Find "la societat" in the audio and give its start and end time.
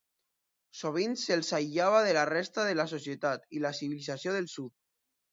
2.79-3.45